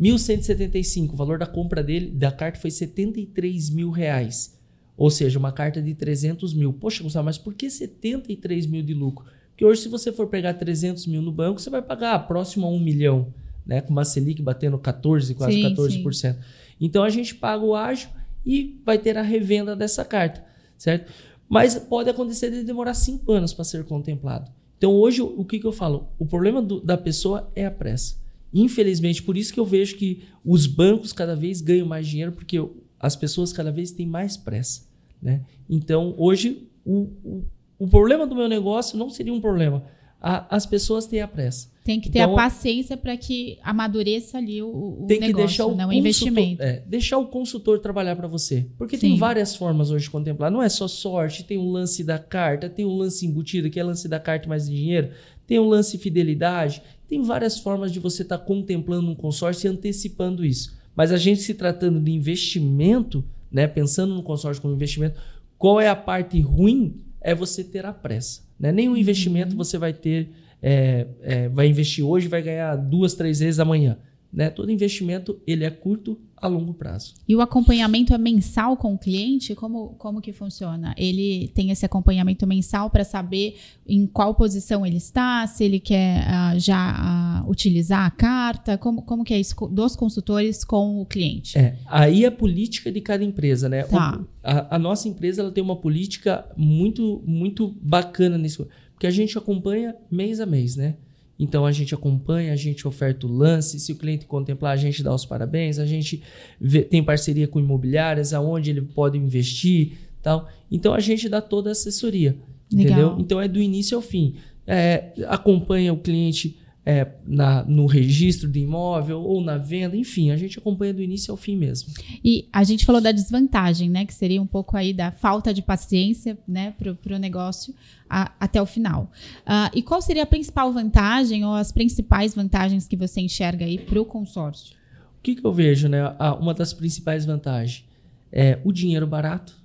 1.175. 0.00 1.12
O 1.12 1.16
valor 1.16 1.38
da 1.38 1.46
compra 1.46 1.82
dele 1.82 2.10
da 2.10 2.32
carta 2.32 2.58
foi 2.58 2.70
73 2.70 3.70
mil 3.70 3.90
reais. 3.90 4.58
Ou 4.96 5.10
seja, 5.10 5.38
uma 5.38 5.52
carta 5.52 5.80
de 5.80 5.94
300 5.94 6.54
mil. 6.54 6.72
Poxa, 6.72 7.02
Gustavo, 7.02 7.24
mas 7.24 7.38
por 7.38 7.54
que 7.54 7.70
73 7.70 8.66
mil 8.66 8.82
de 8.82 8.94
lucro? 8.94 9.24
Porque 9.50 9.64
hoje, 9.64 9.82
se 9.82 9.88
você 9.88 10.12
for 10.12 10.26
pegar 10.26 10.54
300 10.54 11.06
mil 11.06 11.22
no 11.22 11.32
banco, 11.32 11.60
você 11.60 11.70
vai 11.70 11.82
pagar 11.82 12.18
próximo 12.26 12.66
a 12.66 12.70
1 12.70 12.78
milhão, 12.80 13.32
né? 13.66 13.80
com 13.80 13.90
uma 13.90 14.04
Selic 14.04 14.42
batendo 14.42 14.78
14, 14.78 15.34
quase 15.34 15.54
sim, 15.54 15.74
14%. 15.74 16.12
Sim. 16.12 16.38
Então, 16.80 17.02
a 17.02 17.10
gente 17.10 17.34
paga 17.34 17.64
o 17.64 17.74
ágio 17.74 18.08
e 18.44 18.80
vai 18.84 18.98
ter 18.98 19.16
a 19.16 19.22
revenda 19.22 19.76
dessa 19.76 20.04
carta, 20.04 20.44
certo? 20.76 21.12
Mas 21.48 21.78
pode 21.78 22.08
acontecer 22.08 22.50
de 22.50 22.64
demorar 22.64 22.94
5 22.94 23.30
anos 23.30 23.52
para 23.52 23.64
ser 23.64 23.84
contemplado. 23.84 24.50
Então, 24.78 24.92
hoje, 24.92 25.22
o 25.22 25.44
que, 25.44 25.60
que 25.60 25.66
eu 25.66 25.72
falo? 25.72 26.08
O 26.18 26.26
problema 26.26 26.60
do, 26.60 26.80
da 26.80 26.96
pessoa 26.96 27.50
é 27.54 27.64
a 27.64 27.70
pressa. 27.70 28.16
Infelizmente, 28.52 29.22
por 29.22 29.36
isso 29.36 29.52
que 29.52 29.60
eu 29.60 29.64
vejo 29.64 29.96
que 29.96 30.24
os 30.44 30.66
bancos 30.66 31.12
cada 31.12 31.36
vez 31.36 31.60
ganham 31.60 31.86
mais 31.86 32.06
dinheiro, 32.06 32.32
porque 32.32 32.58
as 33.02 33.16
pessoas 33.16 33.52
cada 33.52 33.72
vez 33.72 33.90
têm 33.90 34.06
mais 34.06 34.36
pressa. 34.36 34.86
Né? 35.20 35.40
Então, 35.68 36.14
hoje, 36.16 36.68
o, 36.84 37.08
o, 37.24 37.44
o 37.80 37.88
problema 37.88 38.26
do 38.26 38.36
meu 38.36 38.48
negócio 38.48 38.96
não 38.96 39.10
seria 39.10 39.34
um 39.34 39.40
problema. 39.40 39.84
A, 40.20 40.54
as 40.54 40.64
pessoas 40.64 41.04
têm 41.04 41.20
a 41.20 41.26
pressa. 41.26 41.68
Tem 41.84 42.00
que 42.00 42.08
ter 42.08 42.20
então, 42.20 42.34
a 42.34 42.36
paciência 42.36 42.96
para 42.96 43.16
que 43.16 43.58
amadureça 43.60 44.38
ali 44.38 44.62
o, 44.62 45.02
o 45.02 45.06
tem 45.08 45.20
que 45.20 45.32
deixar 45.32 45.66
o, 45.66 45.74
né? 45.74 45.84
o 45.84 45.92
investimento. 45.92 46.62
É, 46.62 46.80
deixar 46.86 47.18
o 47.18 47.26
consultor 47.26 47.80
trabalhar 47.80 48.14
para 48.14 48.28
você. 48.28 48.66
Porque 48.78 48.96
Sim. 48.96 49.08
tem 49.08 49.18
várias 49.18 49.56
formas 49.56 49.90
hoje 49.90 50.04
de 50.04 50.10
contemplar. 50.10 50.48
Não 50.48 50.62
é 50.62 50.68
só 50.68 50.86
sorte, 50.86 51.42
tem 51.42 51.58
o 51.58 51.62
um 51.62 51.72
lance 51.72 52.04
da 52.04 52.20
carta, 52.20 52.70
tem 52.70 52.84
o 52.84 52.90
um 52.90 52.96
lance 52.96 53.26
embutido, 53.26 53.68
que 53.68 53.80
é 53.80 53.82
lance 53.82 54.06
da 54.06 54.20
carta 54.20 54.48
mais 54.48 54.70
dinheiro, 54.70 55.10
tem 55.44 55.58
o 55.58 55.64
um 55.64 55.68
lance 55.68 55.98
fidelidade. 55.98 56.80
Tem 57.08 57.20
várias 57.20 57.58
formas 57.58 57.90
de 57.90 57.98
você 57.98 58.22
estar 58.22 58.38
tá 58.38 58.44
contemplando 58.44 59.10
um 59.10 59.14
consórcio 59.16 59.66
e 59.66 59.70
antecipando 59.70 60.44
isso. 60.44 60.80
Mas 60.94 61.12
a 61.12 61.16
gente 61.16 61.40
se 61.40 61.54
tratando 61.54 62.00
de 62.00 62.12
investimento, 62.12 63.24
né, 63.50 63.66
pensando 63.66 64.14
no 64.14 64.22
consórcio 64.22 64.60
como 64.60 64.74
investimento, 64.74 65.18
qual 65.58 65.80
é 65.80 65.88
a 65.88 65.96
parte 65.96 66.40
ruim? 66.40 67.04
É 67.20 67.34
você 67.34 67.62
ter 67.62 67.86
a 67.86 67.92
pressa. 67.92 68.42
Né? 68.58 68.72
Nenhum 68.72 68.96
investimento 68.96 69.52
uhum. 69.52 69.56
você 69.56 69.78
vai 69.78 69.92
ter, 69.92 70.30
é, 70.60 71.06
é, 71.22 71.48
vai 71.48 71.68
investir 71.68 72.04
hoje 72.04 72.28
vai 72.28 72.42
ganhar 72.42 72.76
duas, 72.76 73.14
três 73.14 73.40
vezes 73.40 73.60
amanhã. 73.60 73.96
Né? 74.32 74.50
Todo 74.50 74.72
investimento 74.72 75.38
ele 75.46 75.64
é 75.64 75.70
curto 75.70 76.18
a 76.42 76.48
longo 76.48 76.74
prazo. 76.74 77.14
E 77.28 77.36
o 77.36 77.40
acompanhamento 77.40 78.12
é 78.12 78.18
mensal 78.18 78.76
com 78.76 78.94
o 78.94 78.98
cliente? 78.98 79.54
Como, 79.54 79.90
como 79.90 80.20
que 80.20 80.32
funciona? 80.32 80.92
Ele 80.98 81.52
tem 81.54 81.70
esse 81.70 81.86
acompanhamento 81.86 82.44
mensal 82.48 82.90
para 82.90 83.04
saber 83.04 83.56
em 83.86 84.06
qual 84.08 84.34
posição 84.34 84.84
ele 84.84 84.96
está, 84.96 85.46
se 85.46 85.62
ele 85.62 85.78
quer 85.78 86.26
uh, 86.26 86.58
já 86.58 87.31
utilizar 87.48 88.06
a 88.06 88.10
carta, 88.10 88.78
como, 88.78 89.02
como 89.02 89.24
que 89.24 89.34
é 89.34 89.40
isso 89.40 89.54
dos 89.68 89.96
consultores 89.96 90.64
com 90.64 91.00
o 91.00 91.06
cliente? 91.06 91.58
É, 91.58 91.76
aí 91.86 92.24
é 92.24 92.28
a 92.28 92.32
política 92.32 92.90
de 92.90 93.00
cada 93.00 93.24
empresa, 93.24 93.68
né? 93.68 93.82
Tá. 93.84 94.18
O, 94.18 94.26
a, 94.42 94.76
a, 94.76 94.78
nossa 94.78 95.08
empresa 95.08 95.42
ela 95.42 95.50
tem 95.50 95.62
uma 95.62 95.76
política 95.76 96.44
muito, 96.56 97.22
muito 97.26 97.68
bacana 97.80 98.38
nisso, 98.38 98.68
porque 98.92 99.06
a 99.06 99.10
gente 99.10 99.36
acompanha 99.36 99.94
mês 100.10 100.40
a 100.40 100.46
mês, 100.46 100.76
né? 100.76 100.94
Então 101.38 101.66
a 101.66 101.72
gente 101.72 101.94
acompanha, 101.94 102.52
a 102.52 102.56
gente 102.56 102.86
oferta 102.86 103.26
o 103.26 103.30
lance, 103.30 103.80
se 103.80 103.90
o 103.90 103.96
cliente 103.96 104.26
contemplar, 104.26 104.72
a 104.72 104.76
gente 104.76 105.02
dá 105.02 105.12
os 105.12 105.26
parabéns, 105.26 105.78
a 105.78 105.86
gente 105.86 106.22
vê, 106.60 106.82
tem 106.82 107.02
parceria 107.02 107.48
com 107.48 107.58
imobiliárias, 107.58 108.32
aonde 108.32 108.70
ele 108.70 108.82
pode 108.82 109.18
investir, 109.18 109.94
tal. 110.22 110.48
Então 110.70 110.94
a 110.94 111.00
gente 111.00 111.28
dá 111.28 111.40
toda 111.40 111.70
a 111.70 111.72
assessoria, 111.72 112.36
Legal. 112.72 112.92
entendeu? 112.92 113.16
Então 113.18 113.40
é 113.40 113.48
do 113.48 113.60
início 113.60 113.96
ao 113.96 114.02
fim. 114.02 114.36
É, 114.64 115.12
acompanha 115.26 115.92
o 115.92 115.98
cliente 115.98 116.56
é, 116.84 117.06
na, 117.24 117.64
no 117.64 117.86
registro 117.86 118.48
do 118.48 118.58
imóvel 118.58 119.20
ou 119.20 119.40
na 119.40 119.56
venda, 119.56 119.96
enfim, 119.96 120.30
a 120.30 120.36
gente 120.36 120.58
acompanha 120.58 120.92
do 120.92 121.00
início 121.00 121.30
ao 121.30 121.36
fim 121.36 121.56
mesmo. 121.56 121.92
E 122.24 122.48
a 122.52 122.64
gente 122.64 122.84
falou 122.84 123.00
da 123.00 123.12
desvantagem, 123.12 123.88
né? 123.88 124.04
Que 124.04 124.12
seria 124.12 124.42
um 124.42 124.46
pouco 124.46 124.76
aí 124.76 124.92
da 124.92 125.12
falta 125.12 125.54
de 125.54 125.62
paciência, 125.62 126.36
né, 126.46 126.74
para 126.76 127.14
o 127.14 127.18
negócio 127.18 127.72
a, 128.10 128.32
até 128.40 128.60
o 128.60 128.66
final. 128.66 129.10
Uh, 129.46 129.70
e 129.74 129.82
qual 129.82 130.02
seria 130.02 130.24
a 130.24 130.26
principal 130.26 130.72
vantagem 130.72 131.44
ou 131.44 131.54
as 131.54 131.70
principais 131.70 132.34
vantagens 132.34 132.88
que 132.88 132.96
você 132.96 133.20
enxerga 133.20 133.64
aí 133.64 133.78
para 133.78 134.00
o 134.00 134.04
consórcio? 134.04 134.74
O 135.18 135.22
que, 135.22 135.36
que 135.36 135.46
eu 135.46 135.52
vejo, 135.52 135.88
né? 135.88 136.02
uma 136.40 136.52
das 136.52 136.72
principais 136.72 137.24
vantagens 137.24 137.84
é 138.32 138.58
o 138.64 138.72
dinheiro 138.72 139.06
barato, 139.06 139.56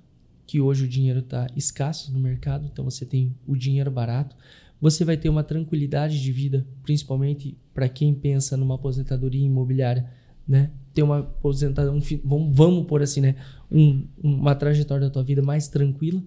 que 0.46 0.60
hoje 0.60 0.84
o 0.84 0.88
dinheiro 0.88 1.18
está 1.18 1.48
escasso 1.56 2.12
no 2.12 2.20
mercado, 2.20 2.64
então 2.64 2.84
você 2.84 3.04
tem 3.04 3.34
o 3.44 3.56
dinheiro 3.56 3.90
barato 3.90 4.36
você 4.80 5.04
vai 5.04 5.16
ter 5.16 5.28
uma 5.28 5.42
tranquilidade 5.42 6.20
de 6.20 6.32
vida, 6.32 6.66
principalmente 6.82 7.56
para 7.74 7.88
quem 7.88 8.14
pensa 8.14 8.56
numa 8.56 8.76
aposentadoria 8.76 9.44
imobiliária, 9.44 10.08
né? 10.46 10.70
Ter 10.94 11.02
uma 11.02 11.18
aposentadoria, 11.18 11.98
um, 11.98 12.20
vamos, 12.24 12.56
vamos 12.56 12.86
por 12.86 13.02
assim, 13.02 13.20
né? 13.20 13.36
Um, 13.70 14.06
uma 14.22 14.54
trajetória 14.54 15.06
da 15.06 15.12
tua 15.12 15.22
vida 15.22 15.42
mais 15.42 15.68
tranquila, 15.68 16.22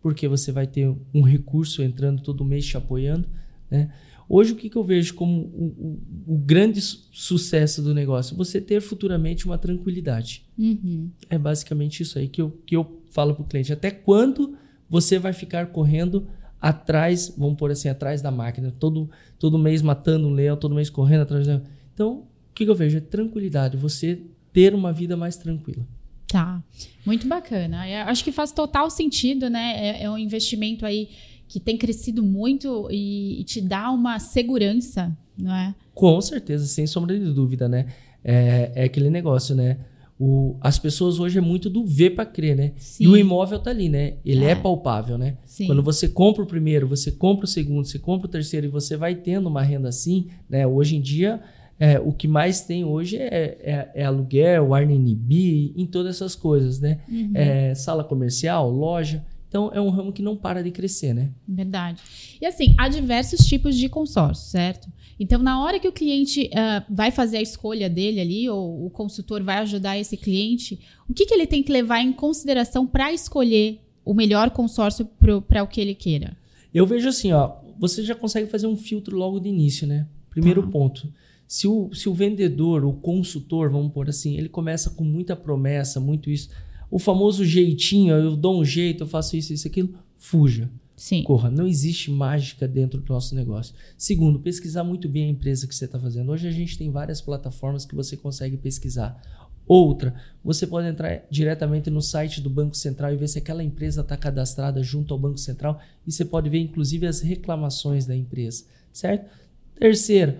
porque 0.00 0.26
você 0.26 0.50
vai 0.50 0.66
ter 0.66 0.92
um 1.14 1.22
recurso 1.22 1.82
entrando 1.82 2.22
todo 2.22 2.44
mês 2.44 2.66
te 2.66 2.76
apoiando, 2.76 3.28
né? 3.70 3.90
Hoje, 4.28 4.52
o 4.52 4.56
que, 4.56 4.70
que 4.70 4.76
eu 4.76 4.84
vejo 4.84 5.14
como 5.14 5.42
o, 5.42 6.00
o, 6.26 6.34
o, 6.34 6.38
grande 6.38 6.80
sucesso 6.80 7.82
do 7.82 7.92
negócio? 7.92 8.34
Você 8.36 8.62
ter 8.62 8.80
futuramente 8.80 9.44
uma 9.44 9.58
tranquilidade. 9.58 10.46
Uhum. 10.58 11.10
É 11.28 11.36
basicamente 11.36 12.02
isso 12.02 12.18
aí 12.18 12.28
que 12.28 12.40
eu, 12.40 12.50
que 12.64 12.74
eu 12.74 13.02
falo 13.10 13.34
para 13.34 13.42
o 13.42 13.46
cliente. 13.46 13.72
Até 13.72 13.90
quando 13.90 14.56
você 14.88 15.18
vai 15.18 15.34
ficar 15.34 15.66
correndo 15.66 16.26
atrás, 16.62 17.34
vamos 17.36 17.56
pôr 17.56 17.72
assim, 17.72 17.88
atrás 17.88 18.22
da 18.22 18.30
máquina, 18.30 18.72
todo, 18.78 19.10
todo 19.36 19.58
mês 19.58 19.82
matando 19.82 20.28
um 20.28 20.32
leão, 20.32 20.56
todo 20.56 20.76
mês 20.76 20.88
correndo 20.88 21.22
atrás 21.22 21.44
do 21.44 21.50
leão. 21.50 21.62
Então, 21.92 22.12
o 22.12 22.54
que, 22.54 22.64
que 22.64 22.70
eu 22.70 22.74
vejo? 22.74 22.98
É 22.98 23.00
tranquilidade, 23.00 23.76
você 23.76 24.22
ter 24.52 24.72
uma 24.72 24.92
vida 24.92 25.16
mais 25.16 25.36
tranquila. 25.36 25.84
Tá, 26.28 26.62
muito 27.04 27.26
bacana. 27.26 27.86
Eu 27.88 28.06
acho 28.06 28.22
que 28.22 28.30
faz 28.30 28.52
total 28.52 28.88
sentido, 28.88 29.50
né? 29.50 29.74
É, 29.76 30.04
é 30.04 30.10
um 30.10 30.16
investimento 30.16 30.86
aí 30.86 31.10
que 31.48 31.58
tem 31.58 31.76
crescido 31.76 32.22
muito 32.22 32.88
e, 32.90 33.40
e, 33.40 33.44
te 33.44 33.60
dá 33.60 33.90
uma 33.90 34.18
segurança, 34.18 35.14
não 35.36 35.52
é? 35.52 35.74
Com 35.92 36.18
certeza, 36.20 36.64
sem 36.64 36.86
sombra 36.86 37.18
de 37.18 37.30
dúvida, 37.32 37.68
né? 37.68 37.88
É, 38.24 38.72
é 38.74 38.84
aquele 38.84 39.10
negócio, 39.10 39.54
né? 39.54 39.78
O, 40.24 40.56
as 40.60 40.78
pessoas 40.78 41.18
hoje 41.18 41.38
é 41.38 41.40
muito 41.40 41.68
do 41.68 41.84
ver 41.84 42.10
para 42.10 42.24
crer, 42.24 42.54
né? 42.54 42.74
Sim. 42.76 43.02
E 43.02 43.08
o 43.08 43.16
imóvel 43.16 43.58
tá 43.58 43.70
ali, 43.70 43.88
né? 43.88 44.18
Ele 44.24 44.44
é, 44.44 44.50
é 44.50 44.54
palpável, 44.54 45.18
né? 45.18 45.36
Sim. 45.44 45.66
Quando 45.66 45.82
você 45.82 46.08
compra 46.08 46.44
o 46.44 46.46
primeiro, 46.46 46.86
você 46.86 47.10
compra 47.10 47.44
o 47.44 47.48
segundo, 47.48 47.84
você 47.84 47.98
compra 47.98 48.28
o 48.28 48.30
terceiro 48.30 48.66
e 48.66 48.68
você 48.68 48.96
vai 48.96 49.16
tendo 49.16 49.48
uma 49.48 49.64
renda 49.64 49.88
assim, 49.88 50.28
né? 50.48 50.64
Hoje 50.64 50.94
em 50.94 51.00
dia, 51.00 51.42
é, 51.76 51.98
o 51.98 52.12
que 52.12 52.28
mais 52.28 52.60
tem 52.60 52.84
hoje 52.84 53.16
é, 53.16 53.58
é, 53.60 53.90
é 53.96 54.04
aluguel, 54.04 54.72
Airbnb, 54.72 55.74
em 55.76 55.86
todas 55.86 56.14
essas 56.14 56.36
coisas, 56.36 56.78
né? 56.78 57.00
Uhum. 57.08 57.32
É, 57.34 57.74
sala 57.74 58.04
comercial, 58.04 58.70
loja. 58.70 59.24
Então, 59.52 59.70
é 59.74 59.78
um 59.82 59.90
ramo 59.90 60.14
que 60.14 60.22
não 60.22 60.34
para 60.34 60.62
de 60.62 60.70
crescer, 60.70 61.12
né? 61.12 61.28
Verdade. 61.46 62.00
E 62.40 62.46
assim, 62.46 62.74
há 62.78 62.88
diversos 62.88 63.40
tipos 63.40 63.76
de 63.76 63.86
consórcio, 63.86 64.50
certo? 64.50 64.90
Então, 65.20 65.42
na 65.42 65.62
hora 65.62 65.78
que 65.78 65.86
o 65.86 65.92
cliente 65.92 66.48
uh, 66.54 66.82
vai 66.88 67.10
fazer 67.10 67.36
a 67.36 67.42
escolha 67.42 67.90
dele 67.90 68.18
ali, 68.18 68.48
ou 68.48 68.86
o 68.86 68.88
consultor 68.88 69.42
vai 69.42 69.58
ajudar 69.58 69.98
esse 69.98 70.16
cliente, 70.16 70.80
o 71.06 71.12
que, 71.12 71.26
que 71.26 71.34
ele 71.34 71.46
tem 71.46 71.62
que 71.62 71.70
levar 71.70 72.00
em 72.00 72.14
consideração 72.14 72.86
para 72.86 73.12
escolher 73.12 73.82
o 74.06 74.14
melhor 74.14 74.48
consórcio 74.48 75.04
para 75.04 75.62
o 75.62 75.66
que 75.66 75.82
ele 75.82 75.94
queira? 75.94 76.34
Eu 76.72 76.86
vejo 76.86 77.10
assim, 77.10 77.30
ó, 77.32 77.56
você 77.78 78.02
já 78.02 78.14
consegue 78.14 78.50
fazer 78.50 78.66
um 78.66 78.76
filtro 78.76 79.18
logo 79.18 79.38
de 79.38 79.50
início, 79.50 79.86
né? 79.86 80.06
Primeiro 80.30 80.62
tá. 80.62 80.68
ponto. 80.70 81.12
Se 81.46 81.68
o, 81.68 81.92
se 81.92 82.08
o 82.08 82.14
vendedor, 82.14 82.86
o 82.86 82.94
consultor, 82.94 83.70
vamos 83.70 83.92
pôr 83.92 84.08
assim, 84.08 84.38
ele 84.38 84.48
começa 84.48 84.88
com 84.88 85.04
muita 85.04 85.36
promessa, 85.36 86.00
muito 86.00 86.30
isso 86.30 86.48
o 86.92 86.98
famoso 86.98 87.42
jeitinho, 87.42 88.14
eu 88.14 88.36
dou 88.36 88.60
um 88.60 88.64
jeito, 88.64 89.04
eu 89.04 89.06
faço 89.06 89.34
isso, 89.34 89.50
isso, 89.50 89.66
aquilo, 89.66 89.94
fuja. 90.18 90.70
Sim. 90.94 91.22
Corra. 91.22 91.50
Não 91.50 91.66
existe 91.66 92.10
mágica 92.10 92.68
dentro 92.68 93.00
do 93.00 93.10
nosso 93.10 93.34
negócio. 93.34 93.74
Segundo, 93.96 94.38
pesquisar 94.38 94.84
muito 94.84 95.08
bem 95.08 95.24
a 95.24 95.30
empresa 95.30 95.66
que 95.66 95.74
você 95.74 95.86
está 95.86 95.98
fazendo. 95.98 96.30
Hoje 96.30 96.46
a 96.46 96.50
gente 96.50 96.76
tem 96.76 96.90
várias 96.90 97.22
plataformas 97.22 97.86
que 97.86 97.94
você 97.94 98.14
consegue 98.14 98.58
pesquisar. 98.58 99.18
Outra, 99.66 100.14
você 100.44 100.66
pode 100.66 100.86
entrar 100.86 101.24
diretamente 101.30 101.88
no 101.88 102.02
site 102.02 102.42
do 102.42 102.50
Banco 102.50 102.76
Central 102.76 103.14
e 103.14 103.16
ver 103.16 103.28
se 103.28 103.38
aquela 103.38 103.64
empresa 103.64 104.02
está 104.02 104.14
cadastrada 104.14 104.82
junto 104.82 105.14
ao 105.14 105.18
Banco 105.18 105.38
Central 105.38 105.80
e 106.06 106.12
você 106.12 106.26
pode 106.26 106.50
ver 106.50 106.58
inclusive 106.58 107.06
as 107.06 107.22
reclamações 107.22 108.04
da 108.04 108.14
empresa, 108.14 108.64
certo? 108.92 109.30
Terceiro, 109.78 110.34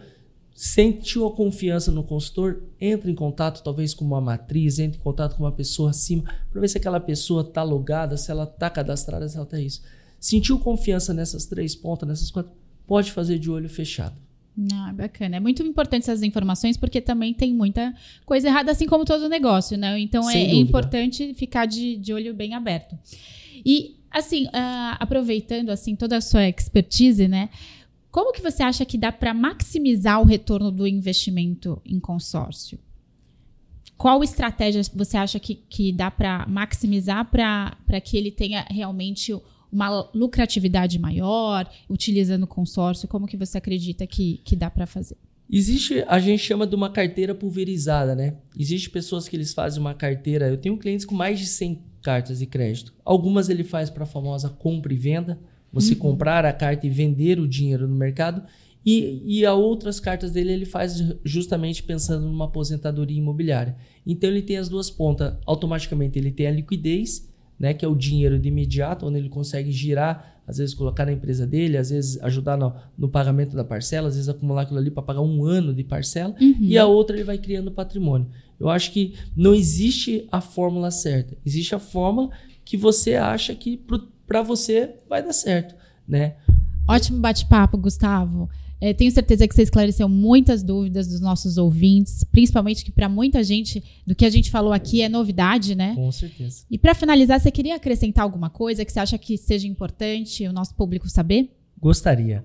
sentiu 0.55 1.27
a 1.27 1.35
confiança 1.35 1.91
no 1.91 2.03
consultor, 2.03 2.63
entre 2.81 3.11
em 3.11 3.15
contato 3.15 3.63
talvez 3.63 3.95
com 3.95 4.05
uma 4.05 4.21
matriz, 4.21 4.79
entre 4.79 4.99
em 4.99 5.03
contato 5.03 5.37
com 5.37 5.45
uma 5.45 5.53
pessoa 5.53 5.91
acima, 5.91 6.25
para 6.51 6.61
ver 6.61 6.69
se 6.69 6.79
aquela 6.79 7.01
pessoa 7.01 7.43
está 7.43 7.63
logada, 7.63 8.17
se 8.17 8.31
ela 8.31 8.45
está 8.45 8.69
cadastrada, 8.69 9.29
se 9.29 9.37
ela 9.37 9.45
está 9.45 9.61
isso. 9.61 9.83
Sentiu 10.21 10.59
confiança 10.59 11.13
nessas 11.13 11.47
três 11.47 11.75
pontas, 11.75 12.09
nessas 12.09 12.31
quatro, 12.31 12.53
pode 12.87 13.11
fazer 13.11 13.39
de 13.39 13.51
olho 13.51 13.69
fechado. 13.69 14.15
Ah, 14.75 14.93
bacana. 14.93 15.37
É 15.37 15.41
muito 15.41 15.63
importante 15.63 16.03
essas 16.03 16.23
informações 16.23 16.77
porque 16.77 17.01
também 17.01 17.33
tem 17.33 17.55
muita 17.55 17.95
coisa 18.27 18.49
errada, 18.49 18.71
assim 18.71 18.87
como 18.87 19.05
todo 19.05 19.29
negócio, 19.29 19.79
né? 19.79 19.99
Então 19.99 20.29
é, 20.29 20.37
é, 20.37 20.55
importante 20.55 21.33
ficar 21.35 21.67
de, 21.67 21.97
de 21.97 22.13
olho 22.13 22.35
bem 22.35 22.55
aberto. 22.55 22.97
E, 23.65 23.97
assim, 24.11 24.45
uh, 24.47 24.97
aproveitando 25.01 25.71
assim 25.71 25.97
toda 25.97 26.19
a 26.19 26.21
sua 26.21 26.47
expertise, 26.49 27.27
né? 27.27 27.49
Como 28.13 28.31
que 28.31 28.43
você 28.43 28.63
acha 28.63 28.85
que 28.85 28.99
dá 28.99 29.11
para 29.11 29.33
maximizar 29.33 30.21
o 30.21 30.25
retorno 30.27 30.71
do 30.71 30.87
investimento 30.87 31.81
em 31.83 31.99
consórcio? 31.99 32.79
Qual 33.97 34.23
estratégia 34.23 34.83
você 34.95 35.17
acha 35.17 35.41
que, 35.41 35.55
que 35.55 35.93
dá 35.93 36.11
para 36.11 36.47
maximizar 36.47 37.31
para 37.31 38.01
que 38.05 38.19
ele 38.19 38.31
tenha 38.31 38.67
realmente 38.69 39.35
uma 39.73 40.11
lucratividade 40.15 40.99
maior, 40.99 41.67
utilizando 41.89 42.47
consórcio? 42.47 43.09
Como 43.09 43.27
que 43.27 43.37
você 43.37 43.57
acredita 43.57 44.07
que, 44.07 44.43
que 44.45 44.55
dá 44.55 44.69
para 44.69 44.87
fazer? 44.87 45.17
Existe, 45.51 46.05
a 46.07 46.19
gente 46.19 46.43
chama 46.43 46.67
de 46.67 46.75
uma 46.75 46.91
carteira 46.91 47.35
pulverizada, 47.35 48.15
né? 48.15 48.37
Existe 48.55 48.91
pessoas 48.91 49.27
que 49.27 49.37
eles 49.37 49.55
fazem 49.55 49.81
uma 49.81 49.95
carteira. 49.95 50.49
Eu 50.49 50.59
tenho 50.59 50.77
clientes 50.77 51.07
com 51.07 51.15
mais 51.15 51.39
de 51.39 51.47
100 51.47 51.83
cartas 52.03 52.41
de 52.41 52.47
crédito. 52.47 52.93
Algumas 53.05 53.49
ele 53.49 53.65
faz 53.65 53.89
para 53.89 54.03
a 54.03 54.07
famosa 54.07 54.51
compra 54.51 54.93
e 54.93 54.97
venda, 54.97 55.41
você 55.73 55.95
uhum. 55.95 55.99
comprar 55.99 56.45
a 56.45 56.53
carta 56.53 56.87
e 56.87 56.91
vender 56.91 57.41
o 57.41 57.49
dinheiro 57.49 57.89
no 57.89 57.97
mercado. 57.97 58.43
E, 58.85 59.23
e 59.25 59.47
a 59.47 59.55
outras 59.55 60.01
cartas 60.01 60.33
dele 60.33 60.53
ele 60.53 60.65
faz 60.65 61.03
justamente 61.25 61.83
pensando 61.83 62.27
numa 62.27 62.47
aposentadoria 62.47 63.17
imobiliária. 63.17 63.77
Então 64.05 64.29
ele 64.29 64.43
tem 64.43 64.57
as 64.57 64.69
duas 64.69 64.91
pontas. 64.91 65.35
Automaticamente 65.47 66.19
ele 66.19 66.33
tem 66.33 66.49
a 66.49 66.51
liquidez, 66.51 67.29
né, 67.59 67.73
que 67.73 67.85
é 67.85 67.89
o 67.89 67.95
dinheiro 67.95 68.39
de 68.39 68.49
imediato, 68.49 69.07
onde 69.07 69.19
ele 69.19 69.29
consegue 69.29 69.71
girar, 69.71 70.43
às 70.45 70.59
vezes 70.59 70.75
colocar 70.75 71.07
na 71.07 71.13
empresa 71.13 71.47
dele, 71.47 71.77
às 71.77 71.91
vezes 71.91 72.21
ajudar 72.23 72.57
no, 72.57 72.75
no 72.99 73.09
pagamento 73.09 73.55
da 73.55 73.63
parcela, 73.63 74.09
às 74.09 74.15
vezes 74.15 74.29
acumular 74.29 74.63
aquilo 74.63 74.81
ali 74.81 74.91
para 74.91 75.03
pagar 75.03 75.21
um 75.21 75.45
ano 75.45 75.73
de 75.73 75.85
parcela. 75.85 76.35
Uhum. 76.41 76.57
E 76.61 76.77
a 76.77 76.85
outra 76.85 77.17
ele 77.17 77.25
vai 77.25 77.39
criando 77.39 77.71
patrimônio. 77.71 78.27
Eu 78.59 78.69
acho 78.69 78.91
que 78.91 79.15
não 79.37 79.55
existe 79.55 80.27
a 80.33 80.41
fórmula 80.41 80.91
certa. 80.91 81.37
Existe 81.47 81.75
a 81.75 81.79
fórmula 81.79 82.31
que 82.65 82.77
você 82.77 83.15
acha 83.15 83.55
que 83.55 83.77
para 84.33 84.41
você 84.41 84.95
vai 85.07 85.23
dar 85.23 85.35
certo, 85.35 85.75
né? 86.09 86.37
Ótimo 86.89 87.19
bate-papo, 87.19 87.77
Gustavo. 87.77 88.49
É, 88.81 88.95
tenho 88.95 89.13
certeza 89.13 89.47
que 89.47 89.55
você 89.55 89.63
esclareceu 89.63 90.09
muitas 90.09 90.63
dúvidas 90.63 91.07
dos 91.07 91.21
nossos 91.21 91.59
ouvintes, 91.59 92.25
principalmente 92.25 92.83
que 92.83 92.91
para 92.91 93.11
muita 93.11 93.45
gente 93.45 93.85
do 94.07 94.15
que 94.15 94.25
a 94.25 94.31
gente 94.31 94.51
falou 94.51 94.73
aqui 94.73 95.03
é 95.03 95.09
novidade, 95.09 95.75
né? 95.75 95.95
Com 95.95 96.11
certeza. 96.11 96.65
E 96.71 96.79
para 96.79 96.95
finalizar, 96.95 97.39
você 97.39 97.51
queria 97.51 97.77
acrescentar 97.77 98.25
alguma 98.25 98.49
coisa 98.49 98.87
que 98.87 98.91
você 98.91 99.01
acha 99.01 99.19
que 99.19 99.37
seja 99.37 99.69
importante 99.69 100.49
o 100.49 100.53
nosso 100.53 100.75
público 100.75 101.11
saber? 101.11 101.55
Gostaria. 101.79 102.43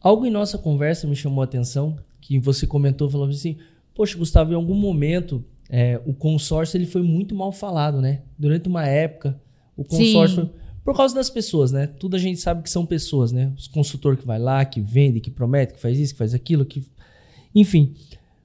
Algo 0.00 0.26
em 0.26 0.30
nossa 0.30 0.58
conversa 0.58 1.06
me 1.06 1.14
chamou 1.14 1.40
a 1.40 1.44
atenção, 1.44 1.96
que 2.20 2.40
você 2.40 2.66
comentou, 2.66 3.08
falou 3.08 3.28
assim: 3.28 3.58
Poxa, 3.94 4.18
Gustavo, 4.18 4.50
em 4.50 4.56
algum 4.56 4.74
momento 4.74 5.44
é, 5.70 6.00
o 6.04 6.12
consórcio 6.12 6.76
ele 6.76 6.86
foi 6.86 7.02
muito 7.02 7.32
mal 7.32 7.52
falado, 7.52 8.00
né? 8.00 8.22
Durante 8.36 8.68
uma 8.68 8.84
época, 8.84 9.40
o 9.76 9.84
consórcio 9.84 10.46
Sim. 10.46 10.61
Por 10.84 10.96
causa 10.96 11.14
das 11.14 11.30
pessoas, 11.30 11.70
né? 11.70 11.86
Tudo 11.86 12.16
a 12.16 12.18
gente 12.18 12.40
sabe 12.40 12.62
que 12.62 12.70
são 12.70 12.84
pessoas, 12.84 13.32
né? 13.32 13.52
Os 13.56 13.68
consultor 13.68 14.16
que 14.16 14.26
vai 14.26 14.38
lá, 14.38 14.64
que 14.64 14.80
vende, 14.80 15.20
que 15.20 15.30
promete, 15.30 15.74
que 15.74 15.80
faz 15.80 15.98
isso, 15.98 16.12
que 16.12 16.18
faz 16.18 16.34
aquilo, 16.34 16.64
que 16.64 16.84
enfim. 17.54 17.94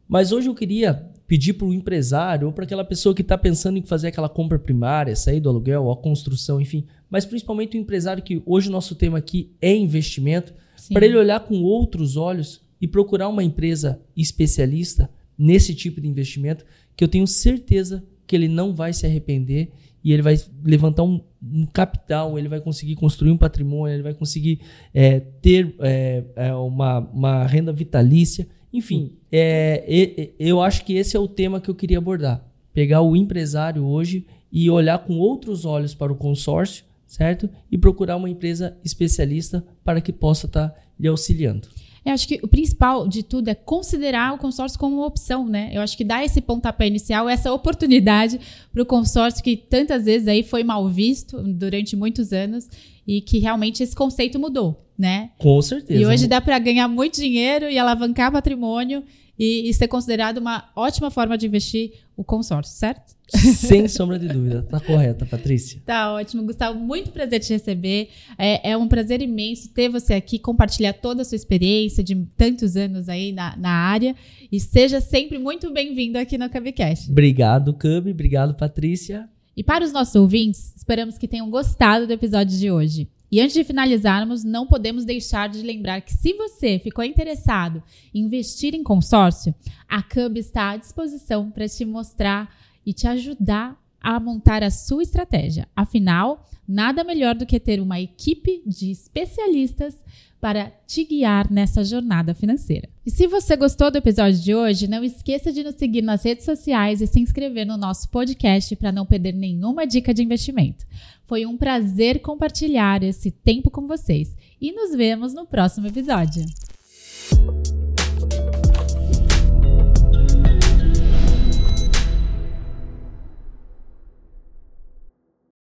Mas 0.07 0.31
hoje 0.31 0.47
eu 0.47 0.55
queria 0.55 0.93
pedir 1.27 1.53
para 1.53 1.67
o 1.67 1.73
empresário 1.73 2.47
ou 2.47 2.53
para 2.53 2.63
aquela 2.63 2.85
pessoa 2.85 3.13
que 3.13 3.21
está 3.21 3.37
pensando 3.37 3.77
em 3.77 3.81
fazer 3.81 4.07
aquela 4.07 4.29
compra 4.29 4.57
primária, 4.57 5.15
sair 5.15 5.41
do 5.41 5.49
aluguel, 5.49 5.83
ou 5.83 5.91
a 5.91 5.97
construção, 5.97 6.61
enfim, 6.61 6.85
mas 7.09 7.25
principalmente 7.25 7.77
o 7.77 7.81
empresário 7.81 8.23
que 8.23 8.41
hoje 8.45 8.69
o 8.69 8.71
nosso 8.71 8.95
tema 8.95 9.17
aqui 9.17 9.51
é 9.61 9.75
investimento, 9.75 10.53
para 10.93 11.05
ele 11.05 11.17
olhar 11.17 11.41
com 11.41 11.55
outros 11.63 12.15
olhos 12.15 12.61
e 12.79 12.87
procurar 12.87 13.27
uma 13.27 13.43
empresa 13.43 13.99
especialista 14.15 15.09
nesse 15.37 15.75
tipo 15.75 15.99
de 15.99 16.07
investimento, 16.07 16.65
que 16.95 17.03
eu 17.03 17.07
tenho 17.07 17.27
certeza 17.27 18.03
que 18.25 18.35
ele 18.35 18.47
não 18.47 18.73
vai 18.73 18.93
se 18.93 19.05
arrepender 19.05 19.71
e 20.07 20.13
ele 20.13 20.21
vai 20.21 20.39
levantar 20.63 21.03
um, 21.03 21.19
um 21.43 21.65
capital, 21.65 22.39
ele 22.39 22.47
vai 22.47 22.61
conseguir 22.61 22.95
construir 22.95 23.29
um 23.29 23.37
patrimônio, 23.37 23.93
ele 23.93 24.03
vai 24.03 24.13
conseguir 24.13 24.61
é, 24.93 25.19
ter 25.19 25.75
é, 25.81 26.23
é 26.37 26.53
uma, 26.53 26.99
uma 26.99 27.45
renda 27.45 27.73
vitalícia. 27.73 28.47
Enfim, 28.71 29.17
é, 29.29 30.31
eu 30.39 30.61
acho 30.61 30.85
que 30.85 30.93
esse 30.93 31.17
é 31.17 31.19
o 31.19 31.27
tema 31.27 31.59
que 31.59 31.69
eu 31.69 31.75
queria 31.75 31.97
abordar. 31.97 32.41
Pegar 32.73 33.01
o 33.01 33.17
empresário 33.17 33.83
hoje 33.83 34.25
e 34.49 34.69
olhar 34.69 34.99
com 34.99 35.17
outros 35.17 35.65
olhos 35.65 35.93
para 35.93 36.13
o 36.13 36.15
consórcio, 36.15 36.85
certo? 37.05 37.49
E 37.69 37.77
procurar 37.77 38.15
uma 38.15 38.29
empresa 38.29 38.77
especialista 38.85 39.61
para 39.83 39.99
que 39.99 40.13
possa 40.13 40.45
estar 40.45 40.69
tá 40.69 40.79
lhe 40.97 41.09
auxiliando. 41.09 41.67
Eu 42.05 42.13
acho 42.13 42.27
que 42.27 42.39
o 42.43 42.47
principal 42.47 43.07
de 43.07 43.23
tudo 43.23 43.49
é 43.49 43.55
considerar 43.55 44.33
o 44.33 44.37
consórcio 44.37 44.79
como 44.79 44.97
uma 44.97 45.05
opção, 45.05 45.45
né? 45.45 45.69
Eu 45.73 45.81
acho 45.81 45.97
que 45.97 46.03
dá 46.03 46.23
esse 46.23 46.41
pontapé 46.41 46.87
inicial, 46.87 47.27
essa 47.27 47.51
oportunidade 47.51 48.39
para 48.71 48.81
o 48.81 48.85
consórcio 48.85 49.43
que 49.43 49.57
tantas 49.57 50.05
vezes 50.05 50.27
aí 50.27 50.43
foi 50.43 50.63
mal 50.63 50.87
visto 50.87 51.41
durante 51.41 51.95
muitos 51.95 52.31
anos 52.31 52.69
e 53.07 53.21
que 53.21 53.39
realmente 53.39 53.81
esse 53.81 53.95
conceito 53.95 54.39
mudou, 54.39 54.85
né? 54.97 55.31
Com 55.37 55.61
certeza. 55.61 55.99
E 55.99 56.05
hoje 56.05 56.27
dá 56.27 56.41
para 56.41 56.59
ganhar 56.59 56.87
muito 56.87 57.15
dinheiro 57.15 57.69
e 57.69 57.77
alavancar 57.77 58.31
patrimônio 58.31 59.03
e, 59.37 59.69
e 59.69 59.73
ser 59.73 59.87
considerado 59.87 60.37
uma 60.37 60.69
ótima 60.75 61.11
forma 61.11 61.37
de 61.37 61.45
investir 61.45 61.93
o 62.15 62.23
consórcio, 62.23 62.75
certo? 62.75 63.15
Sem 63.29 63.87
sombra 63.87 64.17
de 64.17 64.27
dúvida. 64.27 64.63
Tá 64.63 64.79
correta, 64.79 65.25
Patrícia. 65.25 65.81
Tá 65.85 66.13
ótimo, 66.13 66.43
Gustavo. 66.43 66.79
Muito 66.79 67.11
prazer 67.11 67.41
te 67.41 67.53
receber. 67.53 68.09
É, 68.37 68.71
é, 68.71 68.77
um 68.77 68.87
prazer 68.87 69.21
imenso 69.21 69.69
ter 69.73 69.89
você 69.89 70.13
aqui, 70.13 70.39
compartilhar 70.39 70.93
toda 70.93 71.21
a 71.21 71.25
sua 71.25 71.35
experiência 71.35 72.03
de 72.03 72.15
tantos 72.37 72.77
anos 72.77 73.09
aí 73.09 73.31
na, 73.31 73.55
na 73.57 73.69
área. 73.69 74.15
E 74.51 74.59
seja 74.59 75.01
sempre 75.01 75.37
muito 75.37 75.71
bem-vindo 75.71 76.17
aqui 76.17 76.37
no 76.37 76.49
Cubcast. 76.49 77.11
Obrigado, 77.11 77.73
Cub. 77.73 78.09
Obrigado, 78.09 78.55
Patrícia. 78.55 79.29
E 79.55 79.63
para 79.63 79.83
os 79.83 79.91
nossos 79.91 80.15
ouvintes, 80.15 80.73
esperamos 80.75 81.17
que 81.17 81.27
tenham 81.27 81.49
gostado 81.49 82.07
do 82.07 82.13
episódio 82.13 82.57
de 82.57 82.71
hoje. 82.71 83.09
E 83.31 83.41
antes 83.41 83.53
de 83.53 83.63
finalizarmos, 83.63 84.43
não 84.43 84.65
podemos 84.65 85.03
deixar 85.03 85.49
de 85.49 85.61
lembrar 85.61 86.01
que 86.01 86.13
se 86.13 86.33
você 86.33 86.79
ficou 86.79 87.03
interessado 87.03 87.83
em 88.13 88.21
investir 88.21 88.73
em 88.73 88.83
consórcio, 88.83 89.53
a 89.87 90.01
Cub 90.01 90.37
está 90.37 90.71
à 90.71 90.77
disposição 90.77 91.51
para 91.51 91.67
te 91.67 91.83
mostrar 91.83 92.53
e 92.85 92.93
te 92.93 93.07
ajudar 93.07 93.77
a 94.01 94.19
montar 94.19 94.63
a 94.63 94.71
sua 94.71 95.03
estratégia. 95.03 95.67
Afinal, 95.75 96.47
nada 96.67 97.03
melhor 97.03 97.35
do 97.35 97.45
que 97.45 97.59
ter 97.59 97.81
uma 97.81 97.99
equipe 97.99 98.61
de 98.65 98.91
especialistas 98.91 100.01
para 100.39 100.71
te 100.85 101.03
guiar 101.03 101.51
nessa 101.51 101.83
jornada 101.83 102.33
financeira. 102.33 102.87
E 103.05 103.09
se 103.09 103.25
você 103.25 103.55
gostou 103.55 103.89
do 103.89 103.97
episódio 103.97 104.39
de 104.39 104.53
hoje, 104.53 104.87
não 104.87 105.03
esqueça 105.03 105.51
de 105.51 105.63
nos 105.63 105.75
seguir 105.75 106.03
nas 106.03 106.23
redes 106.23 106.45
sociais 106.45 107.01
e 107.01 107.07
se 107.07 107.19
inscrever 107.19 107.65
no 107.65 107.75
nosso 107.75 108.07
podcast 108.09 108.75
para 108.75 108.91
não 108.91 109.05
perder 109.05 109.33
nenhuma 109.33 109.87
dica 109.87 110.13
de 110.13 110.23
investimento. 110.23 110.85
Foi 111.27 111.45
um 111.45 111.57
prazer 111.57 112.21
compartilhar 112.21 113.03
esse 113.03 113.29
tempo 113.29 113.69
com 113.69 113.85
vocês 113.85 114.33
e 114.61 114.71
nos 114.71 114.95
vemos 114.95 115.33
no 115.33 115.45
próximo 115.45 115.85
episódio. 115.85 116.45